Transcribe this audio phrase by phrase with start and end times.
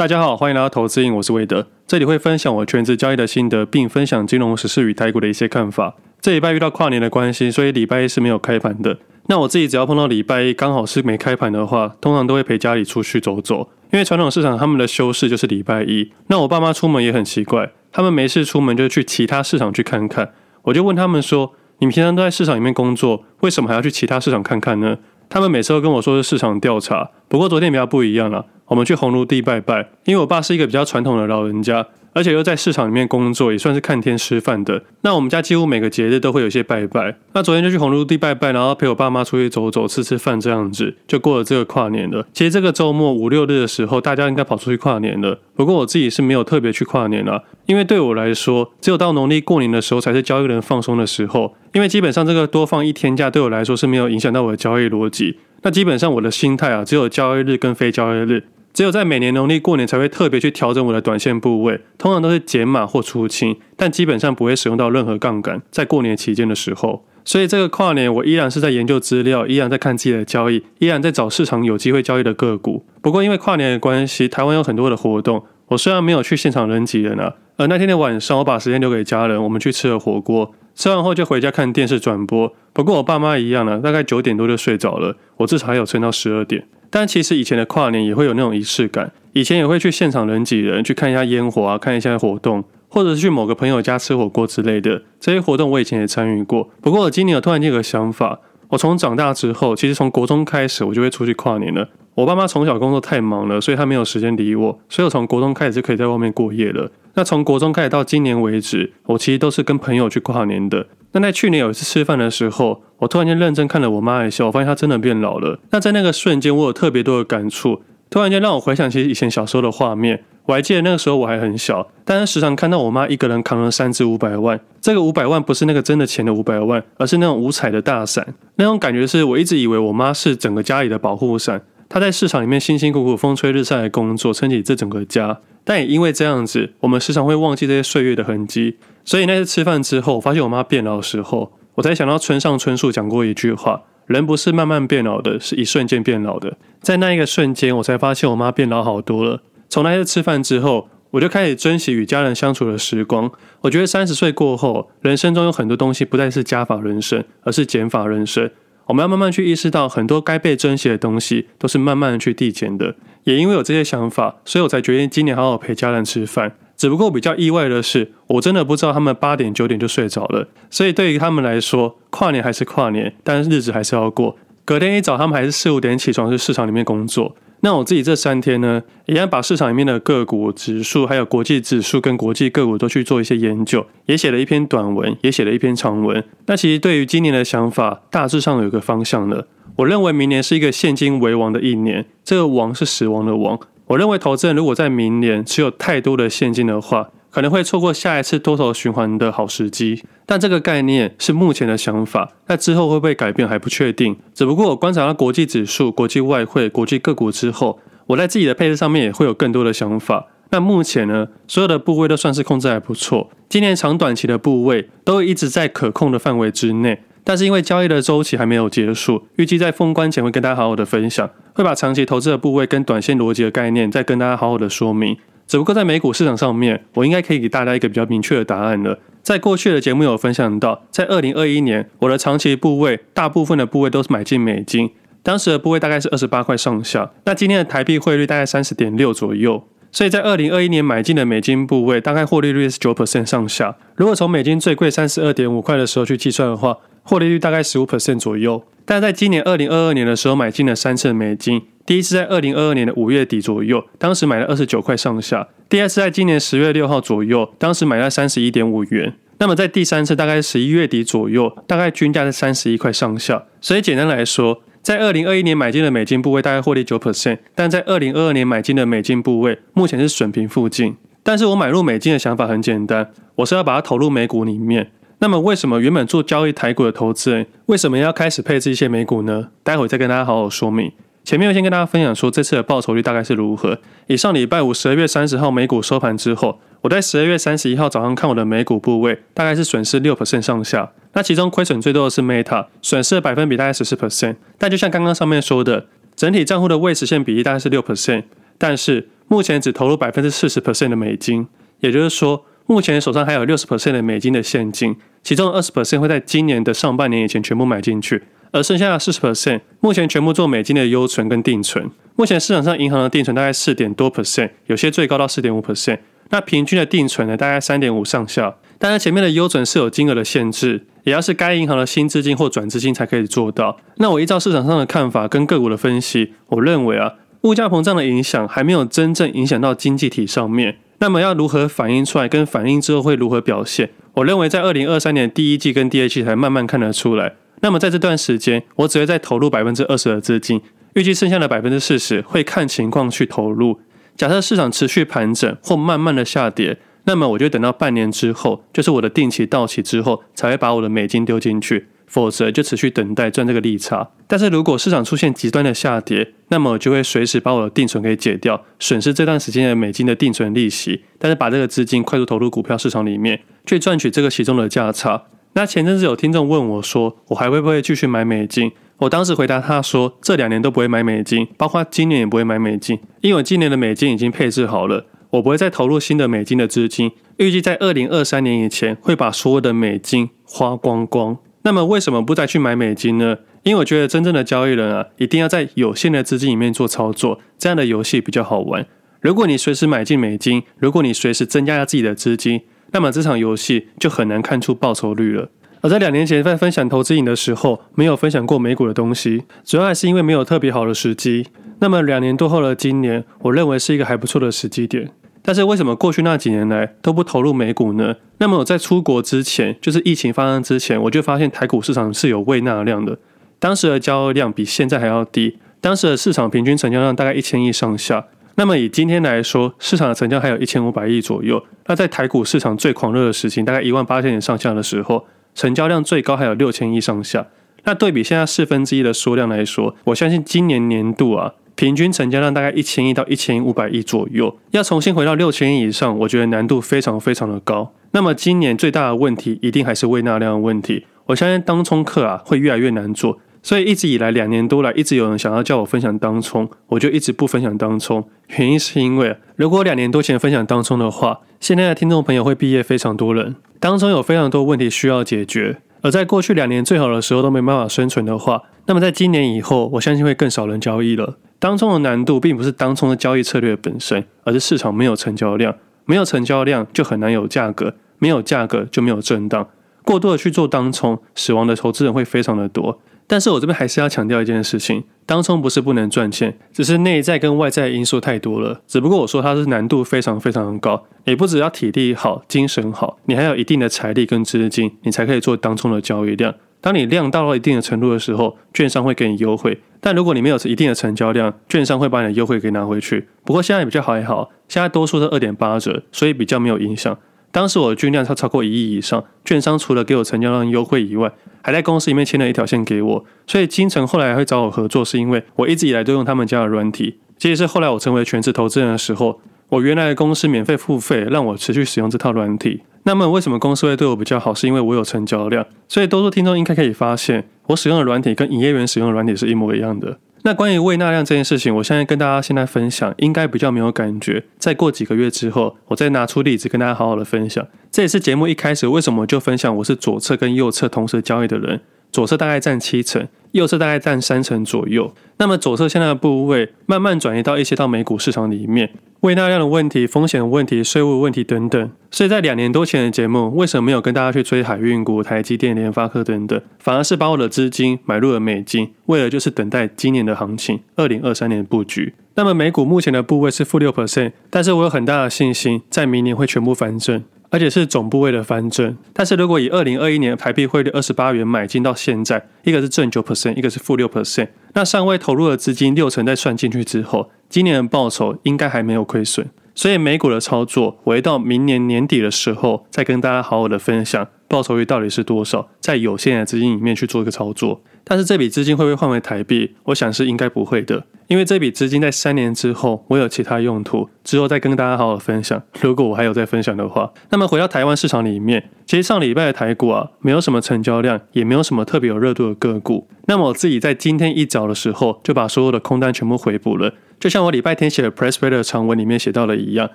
[0.00, 5.94] 大家好，欢迎来到投资瘾，我是魏德，这里会分享我全职交易的心得，并分享金融时事与台股的一些看法。
[6.22, 8.96] 这礼拜遇到跨年的关系，所以礼拜一是没有开盘的。
[9.26, 16.10] 那我自己只要碰到礼拜一刚好是没开盘的话，通常都会陪家里出去走走，因为传统市场他们的休市就是礼拜一。
[16.28, 20.32] 那我爸妈出门也很奇怪，他们没事出门就去其他市场去看看。
[20.62, 24.96] 我就问他们说：“你们平常都在市场里面工作，为什么还要去其他市场看看呢？”
[25.28, 31.88] 他们每次都跟我说是市场调查，不过昨天比较不一样了，我们去红炉地拜拜，因为我爸是一个比较传统的老人家。
[32.12, 34.82] 而且又在市场里面工作，也算是看天吃饭的。
[35.02, 37.16] 那我们家几乎每个节日都会有一些拜拜。
[37.34, 42.26] 那昨天就去红炉地拜拜，然后陪我爸妈出去走走、吃吃饭，这样子就过了这个跨年了。
[42.32, 45.38] 其实这个周末五六日的时候，大家应该跑出去跨年了。
[45.54, 51.54] 不过我自己是没有特别去跨年了，因为对我来说，只有到农历过年的时候才是交易人放松的时候。
[51.74, 55.38] 因为基本上这个多放一天假对我来说是没有影响到我的交易逻辑。
[55.62, 58.42] 那基本上我的心态啊，只有交易日跟非交易日。
[58.72, 65.60] 只有在每年农历过年才会特别去调整我的短线部位，通常都是减码或出清，但基本上不会使用到任何杠杆。
[65.70, 72.84] 在过年期间的时候，所以这个跨年我依然是在研究资料，依然在看自己的交易，依然在找市场有机会交易的个股。
[73.02, 82.52] 不过因为跨年的关系，台湾有很多的活动，我虽然没有去现场人挤人啊，而那天的晚上我把时间留给家人，我们去吃了火锅，吃完后就回家看电视转播。
[82.72, 86.66] 不过我爸妈一样呢，大概九点多就睡着了，我至少还有撑到十二点。
[86.90, 95.02] 但其实以前的跨年也会有那种仪式感，以前也会去现场人挤人，去看一下烟火啊，看一下活动，或者是去某个朋友家吃火锅之类的。
[95.20, 96.68] 这些活动我以前也参与过。
[96.80, 101.88] 不过我今年有突然间有个想法，我从长大之后，其实从国中开始，我就会出去跨年了。
[102.16, 106.90] 我爸妈从小工作太忙了，所以他没有时间理我，所以我从国中开始就可以在外面过夜了。
[107.14, 110.86] 那从国中开始到今年为止，我其实都是跟朋友去跨年的。
[111.12, 115.58] 那在去年有一次吃饭的时候，我突然间认真看了我妈一下，我发现她真的变老了。
[115.70, 120.24] 那在那个瞬间，我有特别多的感触，突然间让我回想起以前小时候的画面。
[120.46, 124.58] 我还记得那个时候我还很小，但是时常看到我妈一个人扛了三支五百万。
[124.80, 128.34] 这个五百万不是那个真的钱的五百万，而是那种五彩的大伞。
[128.56, 135.38] 那种感觉是我一直以为我妈是整个家里的保护伞，她在市场里面辛辛苦苦、风吹日晒的工作，撑起这整个家。
[135.62, 138.76] 但也因为这样子，我们时常会忘记这些岁月的痕迹。
[139.10, 141.52] 所以那次吃饭之后，发现我妈变老的时候。
[141.74, 146.56] 我才想到村上春树讲过一句话：人不是慢慢变老的，是一瞬间变老的。
[146.80, 149.42] 在那一个瞬间，我才发现我妈变老好多了。
[149.68, 153.28] 从那次吃饭之后，我就开始珍惜与家人相处的时光。
[153.62, 158.48] 我觉得三十岁过后，人生中有很多东西不再是加法人生，而是减法人生。
[158.86, 162.94] 我们要慢慢去意识到，很多该被珍惜的东西，都是慢慢的去递减的。
[163.24, 166.52] 也因为有这些想法，所以我才决定今年好好陪家人吃饭。
[166.80, 170.48] 只不过比较意外的是，我真的不知道他们八点九点就睡着了。
[170.70, 174.34] 所以对于他们来说，跨年还是跨年，但是日子还是要过。
[174.64, 177.36] 隔天一早，他们还是四五点起床去市场里面工作。
[177.60, 186.24] 那我自己这三天呢，一样把市场里面的个股指数，还有国际指数跟国际个股都去做一些研究，也写了一篇短文，也写了一篇长文。
[186.46, 189.46] 那其实对于今年的想法，大致上有一个方向了。
[189.76, 193.60] 我认为明年是一个现金为王的一年，这个王是死亡的王。
[193.90, 200.04] 我认为投资人如果在明年持有太多的现金的话，可能会错过下一次多头循环的好时机。
[200.24, 204.16] 但这个概念是目前的想法，那之后会不会改变还不确定。
[204.32, 210.28] 只不过我观察到国际指数、国际外汇、国际个股之后，我在自己的配置上面也会有更多的想法。
[210.50, 213.30] 那目前呢，所有的部位都算是控制还不错。
[213.48, 217.02] 今年长短期的部位都一直在可控的范围之内。
[217.22, 221.28] 但是因为交易的周期还没有结束，预计在封关前会跟大家好好的分享，
[221.60, 225.14] 会把长期投资的部位跟短线逻辑的概念再跟大家好好的说明。
[225.46, 228.98] 只不过在美股市场上面，我应该可以给大家一个比较明确的答案了。
[229.22, 234.90] 在过去的节目有分享到，在二零二一年，我的长期部位大部分的部位都是买进美金，
[235.22, 237.10] 当时的部位大概是二十八块上下。
[237.26, 239.62] 那今天的台币汇率大概三十点六左右。
[239.92, 243.76] 所以在二零二一年买进的美金部位，大概获利率是九 percent 上下。
[243.96, 248.62] 如果从美金最贵三十二点五块的时候去计算的话，获利率大概十五 percent 左右。
[248.84, 259.14] 但在今年二零二二年的时候买进了三次美金，第一次在二零二二年的五月底左右，当时买了二十九块上下；第二次在今年十月六号左右，当时买了三十一点五元。
[259.38, 263.44] 那么在第三次大概十一月底左右，大概均价在三十一块上下。
[263.60, 270.96] 所以简单来说，在二零二一年买进的美金部位大概获利九 percent，但在二零二二年买进的美金部位目前是损平附近。
[271.22, 274.90] 但是我买入美金的想法很简单，我是要把它投入美股里面。
[275.18, 279.48] 那么为什么原本做交易台股的投资人，为什么要开始配置一些美股呢？
[279.62, 280.90] 待会再跟大家好好说明。
[281.22, 283.78] 前面我先跟大家分享说这次的报酬率大概是如何。
[284.06, 290.90] 以上礼拜五十二月三十号美股收盘之后，我在十二月三十一号早上看我的美股部位，大概是损失六 percent 上下。
[291.12, 294.36] 那其中亏损最多的是 Meta，损失的百分比大概十四 percent。
[294.58, 298.24] 但就像刚刚上面说的，整体账户的未实现比例大概是六 percent。
[298.58, 301.46] 但是目前只投入百分之四十 percent 的美金，
[301.80, 308.22] 也就是说，目前手上还有六十 percent 的美金的现金，其中二十 percent 会在今年的上半年以前全部买进去，
[308.52, 311.90] 而剩下的四十 percent 目前全部做美金的优存跟定存。
[312.16, 318.54] 目前市场上银行的定存大概四点多 percent，有些最高到四点五 percent，那平均的定存呢，大概三点五上下。
[318.78, 323.76] 当然前面的优存是有金额的限制，也要是该银行的新资金或转资金才可以做到。
[323.96, 327.14] 那我依照市场上的看法跟个股的分析，我认为啊。
[327.42, 332.28] 物价膨胀的影响还没有真正影响到经济体上面，那么要如何反映出来？
[332.28, 333.88] 跟反映之后会如何表现？
[334.12, 337.36] 我认为在二零二三年第一季跟第二季才慢慢看得出来。
[337.62, 340.60] 那么在这段时间，我只会再投入百分之二十的资金，
[340.92, 343.80] 预计剩下的百分之四十会看情况去投入。
[344.18, 346.76] 假设市场持续盘整或慢慢的下跌，
[347.10, 351.88] 那么我就等到半年之后，就是我的定期到期之后，才会把我的美金丢进去。
[352.06, 354.10] 否则就持续等待赚这个利差。
[354.26, 365.24] 但是如果市场出现极端的下跌，那么我就会随时把我的定存给解掉，损失这段时间的美金的定存利息，但是把这个资金快速投入股票市场里面，去赚取这个其中的价差。
[365.54, 368.72] 那前阵子有听众问我说，我还会不会继续买美金？
[368.98, 381.38] 我当时回答他说，这两年都不会买美金，包括今年也不会买美金，因为我今年的美金已经配置好了，我不会再投入新的美金的资金，预计在二零二三年以前会把所有的美金花光光。
[381.62, 383.36] 那么为什么不再去买美金呢？
[383.62, 388.86] 因为我觉得真正的交易人啊，一定要在有限的资金里面做操作，这样的游戏比较好玩。
[389.20, 392.62] 如果你随时买进美金，如果你随时增加自己的资金，
[392.92, 395.50] 那么这场游戏就很难看出报酬率了。
[395.82, 401.46] 而在两年前在分享投资瘾的时候，没有分享过美股的东西，主要还是因为没有特别好的时机。
[401.80, 405.10] 那么两年多后的今年，我认为是一个还不错的时机点。
[405.42, 408.16] 但是为什么过去那几年来都不投入美股呢？
[408.38, 413.18] 那么我在出国之前，就是疫情发生之前，我就发现台股市场是有未纳量的。
[413.58, 418.26] 当时的交易量比现在还要低，当时的市场平均成交量大概一千亿上下。
[418.56, 421.62] 那么以今天来说，市场的成交还有一千五百亿左右。
[421.86, 427.46] 那在台股市场最狂热的时期，大概一万八千点上下的时候，成交量最高还有六千亿上下。
[427.84, 431.54] 那对比现在四分之一的缩量来说，我相信今年年度啊。
[431.80, 437.94] 平均成交量大概一千亿到一千五百亿左右，要重新回到六千亿以上，我觉得难度非常非常的高。
[438.10, 441.06] 那么今年最大的问题一定还是胃纳量的问题。
[441.28, 448.28] 我相信当冲客啊会越来越难做，所以一直以来两年多来，一直有人想要叫我分享当冲，我就一直不分享当冲。
[448.58, 455.78] 原因是因为如果两年多前分享当冲的话，现在的听众朋友会毕业非常多人，当冲有非常多问题需要解决。
[456.02, 461.38] 而在过去两年最好的时候都没办法生存的话，那么在今年以后，我相信会更少人交易了。
[461.60, 465.76] 当冲的难度并不是当冲的交易策略本身，而是市场没有成交量，
[466.06, 469.68] 没有成交量就很难有价格，没有价格就没有震荡。
[470.02, 472.98] 过度的去做当冲，死亡的投资人会非常的多。
[473.26, 478.80] 但是我这边还是要强调一件事情，当冲不是不能赚钱，只是内在跟外在因素太多了。
[478.88, 486.54] 只不过我说它是难度非常非常的高，你不只要体力好、精神好，你还有一定的财力跟资金，你才可以做当冲的交易量。
[486.80, 489.80] 当你量到了一定的程度的时候，券商会给你优惠。
[490.00, 493.28] 但如果你没有一定的成交量，券商会把你的优惠给拿回去。
[493.44, 497.18] 不过现在比较好还好，现在多数是二点八折，所以比较没有影响。
[497.52, 501.30] 当时我的均量超超过一亿以上，券商除了给我成交量优惠以外，
[501.62, 503.24] 还在公司里面签了一条线给我。
[503.46, 507.18] 所以金城后来会找我合作，是因为我一直以来都用他们家的软体。
[507.36, 512.82] 这也是后来我成为全职投资人的时候，我原来的公司免费付费让我持续使用这套软体。
[513.04, 514.52] 那么为什么公司会对我比较好？
[514.52, 520.18] 是因为我有成交量，所以多数听众应该可以发现，我使用的软体跟营业员使用的软体是一模一样的。
[520.42, 524.44] 那关于胃纳量这件事情，我现在跟大家现在分享，应该比较没有感觉。
[524.58, 527.66] 再过几个月之后，我再拿出例子跟大家好好的分享。
[527.90, 531.80] 这也是节目一开始为什么就分享我是左侧跟右侧同时交易的人，
[532.10, 535.14] 左侧大概占七成，右侧大概占三成左右。
[535.38, 538.90] 那么左侧现在的部位慢慢转移到一些到美股市场里面。
[539.20, 552.14] 胃纳量的问题、风险的问题、税务问题等等，所以在两年多前的节目，为什么没有跟大家去追海运股、台积电、联发科等等，反而是把我的资金买入了美金，为了就是等待今年的行情，二零二三年的布局。
[552.36, 557.22] 那么美股目前的部位是负六 percent，但是我有很大的信心，在明年会全部翻正。
[557.50, 569.50] 而且是总部位的翻正，但是如果以二零二一年台币汇率二十八元买进到现在，一个是正九 percent，一个是负六 percent，那尚未投入的资金六成再算进去之后，今年的报酬应该还没有亏损。
[569.74, 577.80] 所以美股的操作，我会到明年年底的时候再跟大家好好的分享报酬率到底是多少，在有限的资金里面去做一个操作。
[578.02, 579.76] 但是这笔资金会不会换为台币？
[579.84, 581.04] 我想是应该不会的。
[581.28, 585.62] 因为这笔资金在三年之后，我有其他用途，之后再跟大家好好分享。
[585.80, 593.06] 如果我还有再分享的话，那么回到台湾市场里面，其实上礼拜的台股啊，没有什么成交量，也没有什么特别有热度的个股。
[593.26, 599.90] 那么我自己在今天一早的时候，就把所有的空单全部回补了，就像我礼拜天写的 Pressplay 长文里面写到的一样，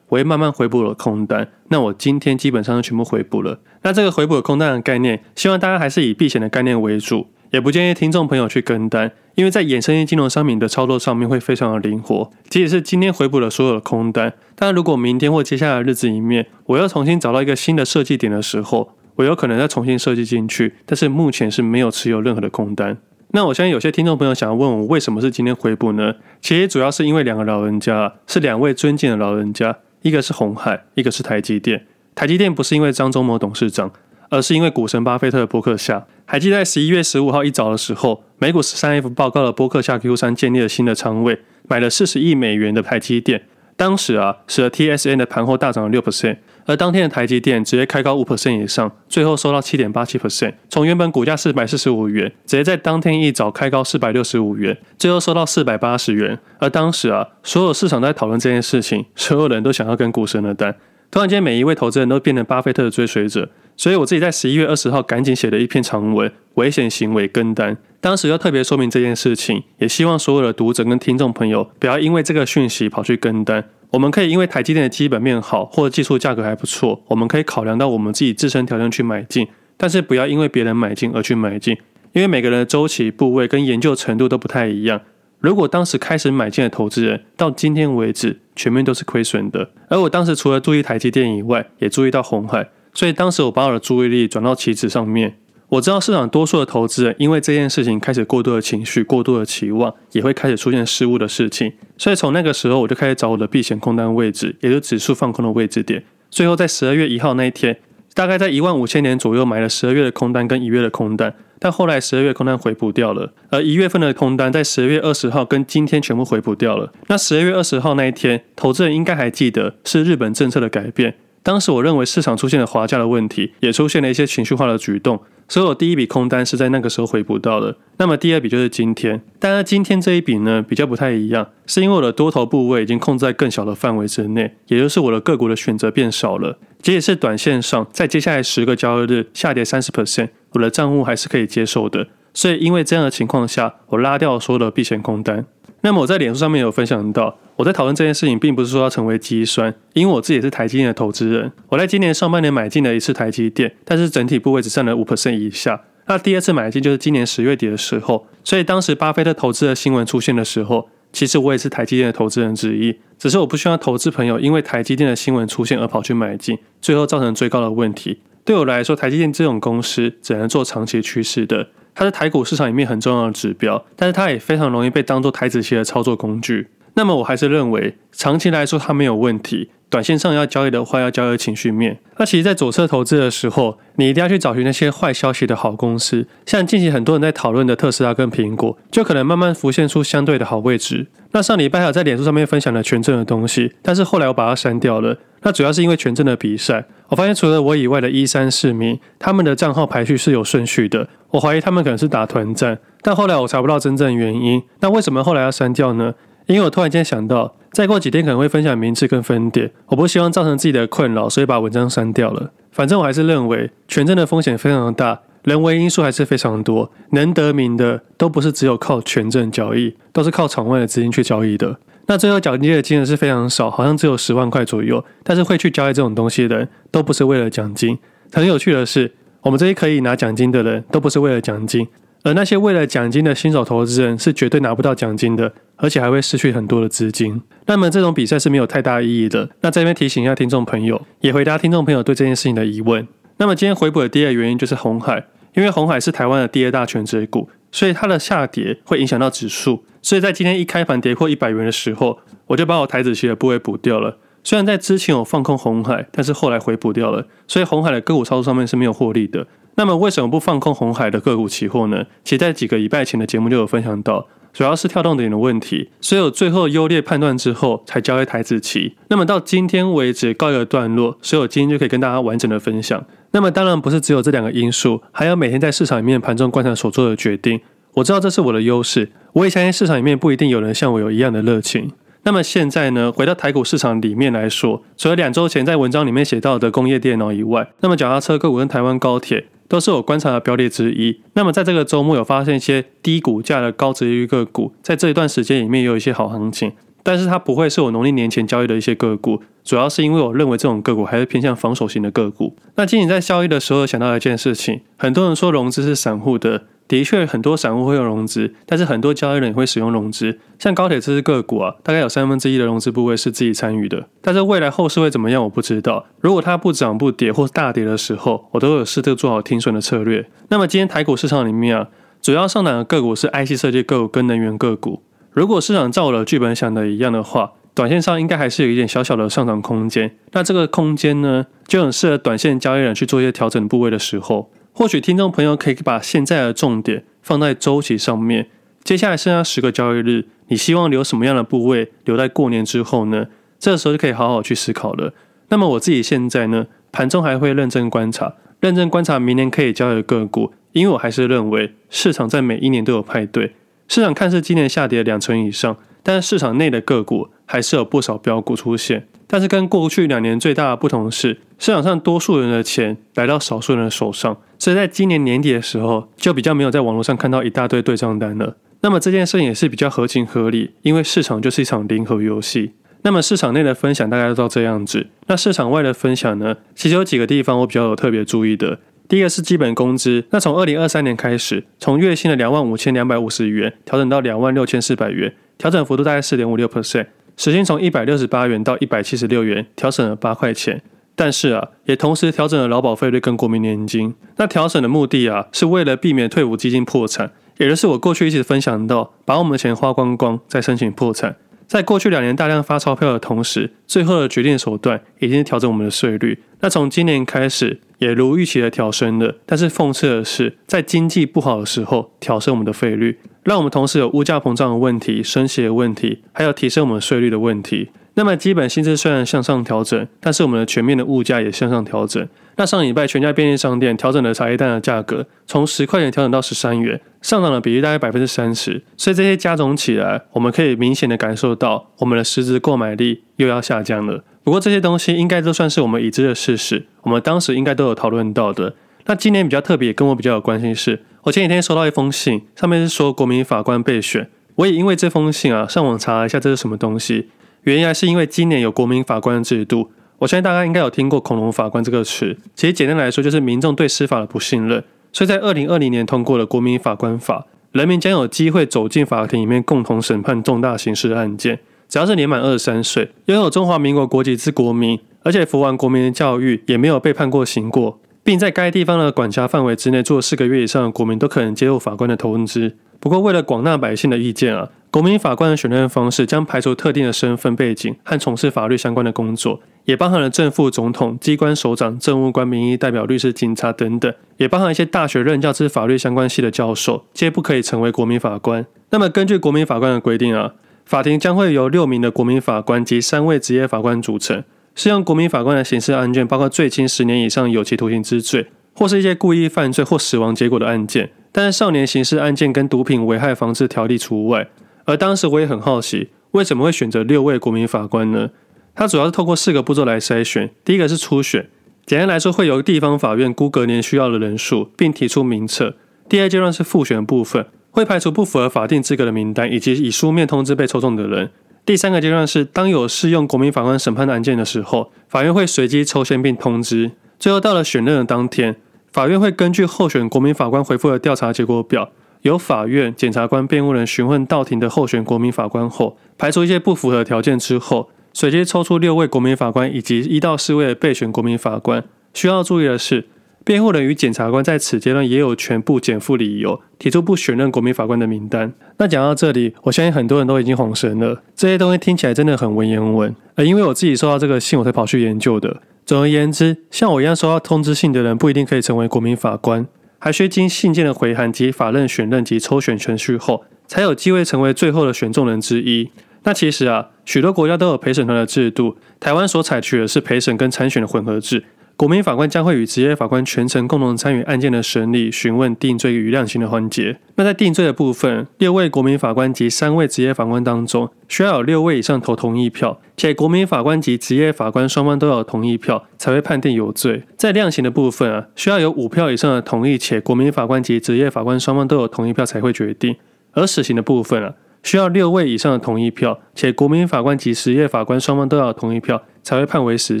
[0.08, 1.48] 我会慢慢回补了空单。
[1.68, 3.60] 那我今天基本上就全部回补了。
[3.82, 12.28] 那这个回补的空单的概念，希望大家还是以避险的概念为主，也不建议听众朋友去跟单，因为在衍生性金融商品的操作上面会非常的灵活。
[12.50, 20.74] 即使是今天回补了所有的空单，但如果明天或接下来的日子里面，我要重新找到一个新的设计点的时候，我有可能再重新设计进去。
[20.84, 22.98] 但是目前是没有持有任何的空单。
[23.34, 26.14] 那我相信有些听众朋友想要问我，为什么是今天回补呢？
[26.40, 31.84] 其实主要是因为两个老人家，是两位尊敬的老人家，一个是红海，一个是台积电。
[32.14, 33.90] 台积电不是因为张忠谋董事长，
[34.30, 36.06] 而是因为股神巴菲特的波克夏。
[36.24, 43.42] 还记得在十一月十五号一早的时候，美股十三 F 报告了波克夏 Q 三建立了新的仓位，买了四十亿美元的台积电。
[43.74, 46.36] 当时啊，使得 TSM 的盘后大涨了六 percent。
[46.66, 56.38] 而当天的台积电直接开高五 percent 以上，最后收到七点八七 percent，从原本股价四百四十五元，直接在当天一早开高四百六十五元，最后收到四百八十元。
[56.58, 60.74] 而当时啊，所有市场都在讨论这件事情，所有人都想要跟股神的单。
[61.14, 67.76] 突然间，每一位投资人都变成巴菲特的追随者，所以我自己在十一月二十号赶紧写了一篇长文，危险行为跟单。
[68.00, 73.62] 当时要特别说明这件事情，也希望所有的读者跟听众朋友不要因为这个讯息跑去跟单。
[73.90, 81.76] 我们可以因为台积电的基本面好，或者技术价格还不错，我们可以考量到我们自己自身条件去买进，但是不要因为别人买进而去买进，
[82.12, 85.00] 因为每个人的周期、部位跟研究程度都不太一样。
[85.44, 95.36] 如果当时开始买进的投资人到今天为止全面都是亏损的，而我当时除了注意台积电以外，也注意到红海，所以当时我把我的注意力转到期指上面。
[95.68, 101.70] 我知道市场多数的投资人因为这件事情开始过度的情绪、过度的期望，也会开始出现失误的事情。
[101.98, 106.02] 所以从那个时候我就开始找我的避险空单位置，也就是指数放空的位置点。
[106.30, 107.78] 最后在十二月一号那一天，
[108.14, 111.34] 大概在一万五千点左右买了十二月的空单跟一月的空单，
[111.64, 116.92] 但后来十二月空单回补掉了，而一月份的空单在十二月二十号跟今天全部回补掉了。
[117.06, 121.14] 那十二月二十号那一天，投资人应该还记得是日本政策的改变。
[121.42, 127.74] 当时我认为市场出现了滑价的问题，也出现了一些情绪化的举动，所以我第一笔空单是在那个时候回补到的。
[127.96, 136.58] 那么第二笔就是今天，但是今天这一笔呢，比较不太一样，是因为我的多头部位已经控制在更小的范围之内，也就是我的个股的选择变少了。
[136.84, 142.08] 即使是短线上，在接下来十个交易日下跌三十 percent，我的账户还是可以接受的。
[142.34, 145.46] 所以因为这样的情况下，我拉掉所有的避险空单。
[145.80, 151.50] 那么我在脸书上面有分享到，我在讨论这件事情，并不是说要成为基酸，因为我自己是台积电的投资人。
[151.70, 155.80] 我在今年上半年买进了一次台积电，但是整体部位只占了五 percent 以下。
[156.06, 162.98] 那第二次买进就是今年十月底的时候，所以当时巴菲特投资的新闻出现的时候，其实我也是台积电的投资人之一。
[163.16, 168.20] 只是我不希望投资朋友因为台积电的新闻出现而跑去买进，最后造成最高的问题。
[168.44, 171.68] 对我来说，台积电这种公司只能做长期趋势的。
[171.94, 176.66] 它是台股市场里面很重要的指标，但是它也非常容易被当做台子期的操作工具。
[176.94, 179.70] 那么我还是认为，长期来说它没有问题。
[179.94, 182.00] 短线上要交易的话，要交易情绪面。
[182.16, 191.06] 那其实，在左侧投资的时候，你一定要去找寻那些坏消息的好公司，像近期很多人在讨论的特斯拉跟苹果，就可能慢慢浮现出相对的好位置。
[191.30, 195.16] 那上礼拜还有在脸书上面分享了权证的东西，但是后来我把它删掉了。
[195.42, 201.06] 那主要是因为权证的比赛，我发现除了我以外的一三四名，他们的账号排序是有顺序的。
[201.30, 204.60] 我怀疑他们可能是打团战，但后来我查不到真正原因。
[204.80, 206.14] 那为什么后来要删掉呢？
[206.46, 212.50] 因为我突然间想到，再过几天可能会分享名次跟分点，我不希望造成自己的困扰，所以把文章删掉了。
[212.70, 221.78] 反正我还是认为权证的风险非常大，人为因素还是非常多，能得名的都不是只有靠权证交易，都是靠场外的资金去交易的。
[222.06, 225.02] 那最后奖金的金额是非常少，好像只有十万块左右。
[225.22, 227.98] 但是会去交易这种东西的人，都不是为了奖金。
[228.30, 229.10] 很有趣的是，
[229.40, 231.88] 我们这些可以拿奖金的人，都不是为了奖金。
[232.24, 237.42] 而那些为了奖金的新手投资人是绝对拿不到奖金的，而且还会失去很多的资金。
[237.66, 239.50] 那么这种比赛是没有太大意义的。
[239.60, 243.06] 那这边提醒一下听众朋友，也回答听众朋友对这件事情的疑问。
[243.36, 249.84] 那么今天回补的第二个原因就是红海，因为红海是台湾的第二大权值股，所以它的下跌会影响到指数。
[250.00, 254.16] 所以在今天一开盘跌破一百元的时候，我就把我台子期的部位补掉了。
[254.42, 259.46] 虽然在之前我放空红海，但是后来回补掉了，所以红海的个股操作上面是没有获利的。
[259.76, 262.04] 那么为什么不放空红海的个股期货呢？
[262.22, 268.94] 其实在几个礼拜前的节目就有分享到，主要是跳动点的问题，所以有最后优劣判断之后才交易台指期。
[269.08, 273.04] 那么到今天为止告一个段落，所以我今天就可以跟大家完整的分享。
[273.32, 277.60] 那么当然不是只有这两个因素，还有每天在市场里面盘中观察所做的决定。
[277.94, 281.90] 我知道这是我的优势，我也相信市场里面不一定有人像我有一样的热情。
[282.22, 291.20] 那么现在呢，回到台股市场里面来说，除了两周前在文章里面写到的工业电脑以外，那么脚踏车个股跟台湾高铁都是我观察的标的之一。
[291.34, 296.72] 那么在这个周末有发现一些低股价的高值域个股，在这一段时间里面也有一些好行情。
[297.02, 302.56] 但是它不会是我农历年前交易的一些个股，主要是因为我认为这种个股还是偏向防守型的个股。
[302.76, 306.62] 那今年在交易的时候想到一件事情，很多人说融资是散户的。
[306.86, 310.38] 的确，很多散户会用融资，但是很多交易人也会使用融资。
[310.58, 314.06] 像高铁这支个股啊，大概有三分之一的融资部位是自己参与的。
[314.20, 316.04] 但是未来后市会怎么样，我不知道。
[316.20, 320.28] 如果它不涨不跌或大跌的时候，我都有试着做好停损的策略。
[320.48, 321.88] 那么今天台股市场里面啊，
[322.20, 325.02] 主要上涨的个股是 IC 设计个股跟能源个股。
[325.32, 330.14] 如果市场照我的剧本想的一样的话，短线上应该还是有一点小小的上涨空间。
[330.32, 334.50] 那这个空间呢，就很适合短线交易人去做一些调整部位的时候。
[334.76, 338.48] 或许听众朋友可以把现在的重点放在周期上面。
[338.82, 343.28] 接下来剩下十个交易日，你希望留什么样的部位留在过年之后呢？
[343.60, 345.14] 这时候就可以好好去思考了。
[345.50, 353.54] 那么我自己现在呢，盘中还会认真观察，认真观察明年可以交易的个股，因为我还是认为市场在每一年都有派对。
[353.86, 359.06] 市场看似今年下跌两成以上，但是市场内的个股还是有不少标股出现。
[359.26, 368.56] 但是跟过去两年最大的不同是，市场上多数人的钱来到少数人的手上，所以在今年年底的时候，就比较没有在网络上看到一大堆对账单了。
[368.80, 372.72] 那么这件事情也是比较合情合理，因为市场就是一场零和游戏。
[373.02, 376.56] 那么市场内的分享大概都到这样子，那市场外的分享呢？
[376.74, 378.78] 其实有几个地方我比较有特别注意的。
[379.06, 387.08] 第一个是基本工资，那从二零二三年开始，从月薪的两万五千两百五十元调整到两万六千四百元，调整幅度大概四点五六 percent。
[387.36, 390.80] 时薪从一百六十八元到一百七十六元，调整了八块钱。
[391.16, 394.14] 但是啊，也同时调整了劳保费率跟国民年金。
[394.36, 401.36] 那调整的目的啊，是为了避免退伍基金破产，也就是我过去一直分享到，把我们的钱花光光再申请破产。
[401.66, 406.42] 在过去两年大量发钞票的同时，最后的决定手段已经是调整我们的税率。
[406.60, 409.36] 那从今年开始，也如预期的调升了。
[409.46, 417.88] 但是讽刺的是，在经济不好的时候调升我们的费率，让我们同时有物价膨胀的问题、升息的问题，还有提升我们税率的问题。
[418.16, 422.26] 那么基本薪资虽然向上调整，但是我们的全面的物价也向上调整。
[422.56, 428.80] 那上礼拜全家便利商店调整了茶叶蛋的价格，从十块钱调整到十三元，上涨的比例大概百分之三十。
[428.96, 434.22] 所以这些加总起来，我们可以明显的感受到我们的实质购买力又要下降了。
[434.44, 438.74] 不过这些东西应该都算是我们已知的事实，我们当时应该都有讨论到的。
[439.06, 444.30] 那今年比较特别，跟我比较有关系是，我前几天收到一封信，上面是说国民法官备选。
[444.54, 447.28] 我也因为这封信啊，上网查了一下这是什么东西。
[447.64, 449.90] 原因是因为今年有国民法官制度。
[450.18, 454.82] 我相信大家应该有听过“恐龙法官”这个词，其实简单来说就是民众对司法的不信任。
[455.12, 457.40] 所以在二零二零年通过了《国民法官法》，
[457.72, 461.58] 人民将有机会走进法庭里面共同审判重大刑事案件。
[461.88, 472.76] 只要是年满二十三岁，拥有中华民国国籍之国民，而且服完国民的教育，也没有被判过刑过，并在该地方的管辖范围之内做四个月以上的国民，都可能接受法官的通知。
[472.98, 474.70] 不过，为了广大百姓的意见啊。
[474.90, 488.64] 国民法官的选任方式将排除特定的身份背景和从事法律相关的工作，也包含了正副总统、机关首长、政务官、民意代表、律师、警察等等，也包含一些大学任教之法律相关系的教授，皆不可以成为国民法官。
[488.90, 490.52] 那么，根据国民法官的规定啊，
[490.86, 494.44] 法庭将会由六名的国民法官及三位职业法官组成。
[494.74, 504.48] 适用国民法官的刑事案件包括最轻十年以上有期徒刑之罪，或是一些故意犯罪或死亡结果的案件，但是少年刑事案件跟毒品危害防治条例除外。
[504.84, 508.30] 而当时我也很好奇，为什么会选择六位国民法官呢？
[508.74, 510.50] 它主要是透过四个步骤来筛选。
[510.64, 511.48] 第一个是初选，
[511.86, 515.76] 简单来说会由地方法院估隔年需要的人数，并提出名册。
[516.08, 521.30] 第二阶段是复选部分，会排除不符合法定资格的名单，以及以书面通知被抽中的人。
[521.66, 526.90] 第三个阶段是当有适用国民法官审判的案件的时候，法院会随机抽签并通知。
[527.18, 528.56] 最后到了选任的当天，
[528.92, 531.90] 法院会根据候选国民法官回复的调查结果表。
[532.20, 541.84] 由法院、检察官、辩护人询问到庭的候选国民法官后，排除一些不符合条件之后，随机抽出六位国民法官以及一到四位的备选国民法官。
[542.12, 543.06] 需要注意的是，
[543.44, 548.50] 辩护人与检察官在此阶段也有全部减负理由，提出不选任国民法官的名单。
[548.78, 553.14] 那讲到这里，我相信很多人都已经恍神了，这些东西听起来真的很文言文。
[553.34, 555.60] 而因为我自己收到这个信，我才跑去研究的。
[555.84, 559.66] 总而言之，像我一样收到通知信的人，不一定可以成为国民法官。
[559.98, 565.90] 还需经信件的回函及法任选任及抽选程序后，才有机会成为最后的选中人之一。
[566.24, 571.44] 那其实啊，许多国家都有陪审团的制度，台湾所采取的是陪审跟参选的混合制。
[571.76, 577.00] 国民法官将会与职业法官全程共同参与案件的审理、询问、定罪与量刑的环节。
[577.16, 587.02] 那在定罪的部分，六位国民法官及三位职业法官当中，需要有六位以上投同意票，且国民法官及职业法官双方都有同意票，才会判定有罪。
[587.16, 592.94] 在量刑的部分啊，需要有五票以上的同意，且国民法官及职业法官双方都有同意票才会决定。
[593.32, 594.34] 而死刑的部分啊。
[594.62, 600.00] 需要六位以上的同意票，且国民法官及实业法官双方都要同意票，才会判为死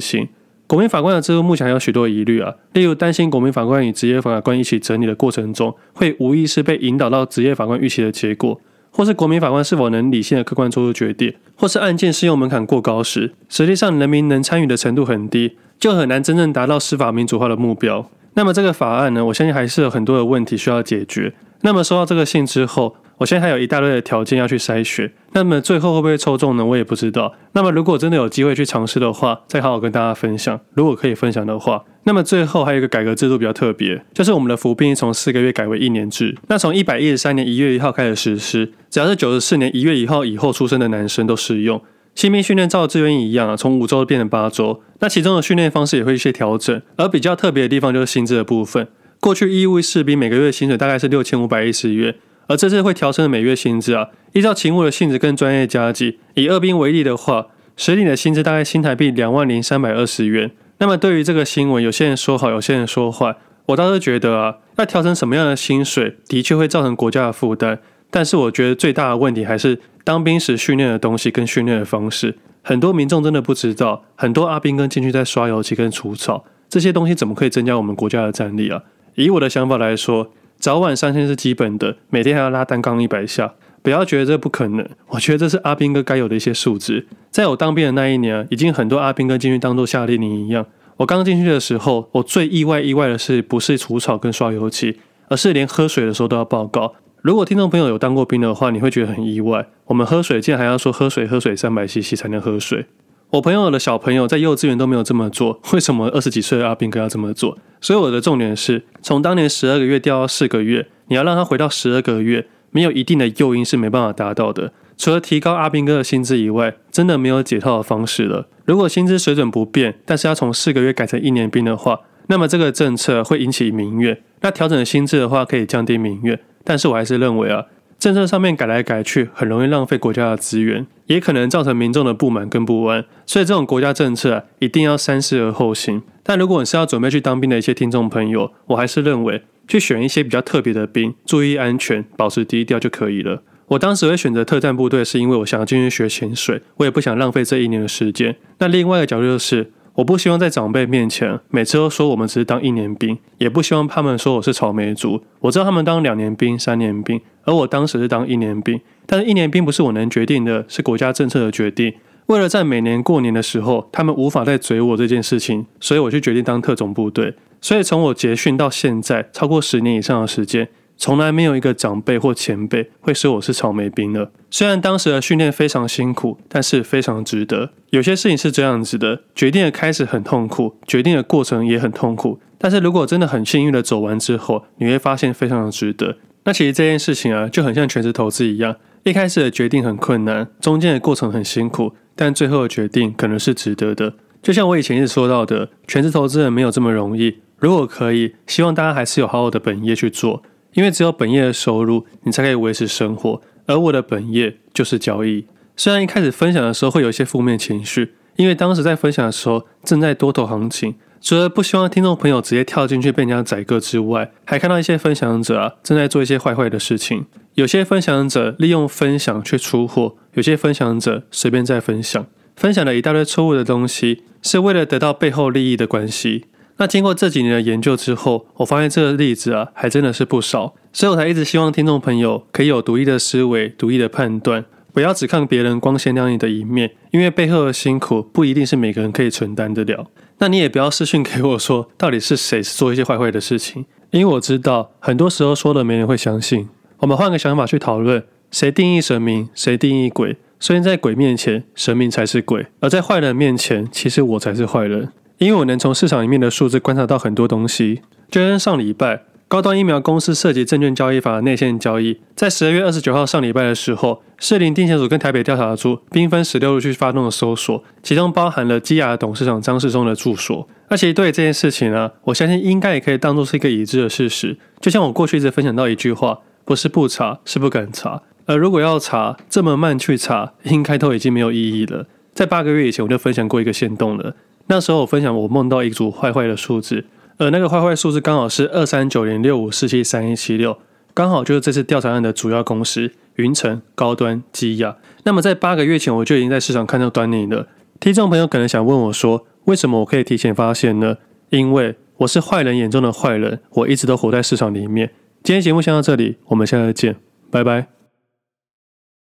[0.00, 0.28] 刑。
[0.74, 8.60] 国民法官的制度目前有许多疑虑啊，例如担心国民法官与职业法官一起整理的过程中，会无意识被引导到职业法官预期的结果，
[8.90, 18.10] 或是国民法官是否能理性的客观做出决定，或是案件适用门槛过高时，实际上人民能参与的程度很低，就很难真正达到司法民主化的目标。
[18.34, 21.32] 那么这个法案呢，我相信还是有很多的问题需要解决。
[21.60, 26.64] 那么收到这个信之后，我现在还有一大堆的条件要去筛选，那么最后会不会抽中呢？
[26.66, 27.34] 我也不知道。
[27.52, 30.60] 那么如果真的有机会去尝试的话，再好好跟大家分享。
[30.74, 36.36] 如果可以分享的话，那么最后还有一个改革制度比较特别，就是我们的服兵役从四个月改为一年制。
[36.48, 41.80] 那从一百一十三年一月一号开始实施，只要是九十四年一月一号以后出生的男生都适用。
[42.14, 44.82] 新兵训练照志愿一样啊，从五周变成八周。
[44.98, 48.86] 那其中的训练方式也会一些调整，而比较特别的地方就是薪资的部分。
[49.18, 52.14] 过去义务士兵每个月薪水大概是六千五百一十元。
[52.46, 60.50] 而这次会调升的每月薪资啊，依照勤务的性质跟专业加计，以二兵为例的话，实领的薪资大概新台币两万零三百二十元。
[60.78, 63.36] 那么对于这个新闻，有些人说好，有些人说坏。
[63.66, 67.78] 我倒是觉得啊，要调成什么样的薪水，的确会造成国家的负担。
[68.10, 74.04] 但是我觉得最大的问题还是当兵时训练的东西跟训练的方式，很多民众真的不知道。
[74.16, 78.82] 很多阿兵哥进去在刷油漆跟除草，这些东西怎么可以增加我们国家的战力啊？
[79.14, 80.30] 以我的想法来说。
[80.64, 84.88] 早晚三天是基本的，每天还要拉单杠一百下，不要觉得这不可能。
[85.08, 87.06] 我觉得这是阿兵哥该有的一些素质。
[87.30, 90.64] 在我当兵的那一年，已经很多阿兵哥进去当做夏令营一样。
[90.96, 94.96] 我刚进去的时候，我最意外意外的是，不是除草跟刷油漆，
[95.28, 96.94] 而是连喝水的时候都要报告。
[97.20, 99.66] 如果听众朋友有当过兵的话，你会觉得很意外。
[99.84, 102.86] 我们喝水竟然还要说喝水喝水三百 CC 才能喝水。
[103.34, 107.58] 我朋友的小朋友在幼稚园都没有这么做，为什么二十几岁的阿兵哥要这么做？
[107.80, 114.72] 所以我的重点是从当年十二个月调到四个月，你要让他回到十二个月，没有一定的诱因是没办法达到的。
[114.96, 118.46] 除了提高阿兵哥的薪资以外，真的没有解套的方式了。
[118.66, 124.22] 如果薪资水准不变，但是要从四个月改成一年兵的话，那么这个政策会引起民怨。
[124.42, 127.64] 那调整薪资的话，可以降低民怨，但是我还是认为啊。
[128.04, 133.02] 政策上面改来改去，很容易浪费国家的资源，也可能造成民众的不满跟不安。
[133.24, 136.02] 所以这种国家政策啊，一定要三思而后行。
[136.22, 143.42] 但如果你是要准备去当兵的一些听众朋友，我还是认为去选一些比较特别的兵，注意安全，保持低调就可以了。
[143.68, 148.36] 我当时会选择特战部队，是因为我想要进去学潜水，我也不想浪费这一年的时间。
[148.58, 149.72] 那另外一个角度就是。
[149.96, 155.22] 我不希望在长辈面前每次都说我们只是当一年兵，也不希望他们说我是草莓族。
[155.38, 158.80] 我知道他们当两年兵、三年兵，而我当时是当一年兵。
[159.06, 161.94] 但是一年兵不是我能决定的，是国家政策的决定。
[162.26, 167.34] 为了在每年过年的时候，他们无法再嘴我这件事情，所以我就决定当特种部队。
[167.60, 170.68] 所以从我结训到现在，超过十年以上的时间。
[170.96, 174.30] 从来没有一个长辈或前辈会说我是草莓兵了。
[174.50, 177.70] 虽然当时的训练非常辛苦，但是非常值得。
[177.90, 182.38] 有些事情是这样子的：决定的开始很痛苦，决定的过程也很痛苦。
[182.58, 186.16] 但是如果真的很幸运的走完之后，你会发现非常的值得。
[186.44, 194.14] 那其实这件事情啊，就很像全职投资一样，一开始的决定很困难，中间的过程很辛苦，但最后的决定可能是值得的。
[194.42, 197.38] 就像我以前一直说到的，全职投资人没有这么容易。
[197.58, 200.42] 如果可以，希望大家还是有好好的本业去做。
[200.74, 203.40] 因为只有本业的收入，你才可以维持生活。
[203.66, 205.46] 而我的本业就是交易。
[205.76, 217.24] 虽然一开始分享的时候会有一些负面情绪，因为当时在分享的时候正在多头行情，除了不希望听众朋友直接跳进去被人家宰割之外，还看到一些分享者啊正在做一些坏坏的事情。
[217.54, 226.46] 有些分享者利用分享去出货，有些分享者随便在分享，分享了一大堆错误的东西，是为了得到背后利益的关系。
[226.76, 240.10] 那经过这几年的研究之后，我发现这个例子啊，还真的是不少，所以我才一直希望听众朋友可以有独立的思维、独立的判断，不要只看别人光鲜亮丽的一面，因为背后的辛苦不一定是每个人可以承担得了。
[240.38, 246.68] 那你也不要私讯给我说，到底是谁做一些坏坏的事情，因为我知道很多时候说的没人会相信。
[246.98, 250.36] 我们换个想法去讨论，谁定义神明，谁定义鬼？
[250.58, 255.12] 所以在鬼面前，神明才是鬼；而在坏人面前，其实我才是坏人。
[255.38, 270.66] 因为我能从市场里面的数字观察到很多东西，就像上礼拜高端疫苗公司涉及证券交易法的内线交易，在十二月二十九号上礼拜的时候，士林地检署跟台北调查组兵分十六路去发动了搜索，其中包含了基亚董事长张世忠的住所。
[270.88, 274.56] 那其实对这件事情呢、我相信应该也可以当做是一个已知的事实。
[274.80, 278.22] 就像我过去一直分享到一句话，不是不查，是不敢查。
[278.46, 282.06] 而如果要查，这么慢去查，应该都已经没有意义了。
[282.32, 284.34] 在八个月以前，我就分享过一个限动了。
[284.66, 287.04] 那时候我分享我梦到一组坏坏的数字，
[287.38, 290.78] 而那个坏坏数字刚好是二三九零六五四七三一七六，
[291.12, 294.96] 刚好就是这次调查案的主要公司——云城、高端、基亚。
[295.24, 297.68] 那么在八个月前，我就已经在市场看到端倪了。
[298.00, 301.16] 听众朋友可能想问我说，为什么我可以提前发现呢？
[301.50, 305.10] 因为我是坏人眼中的坏人，我一直都活在市场里面。
[305.42, 307.16] 今天节目先到这里，我们下次见，
[307.50, 307.93] 拜拜。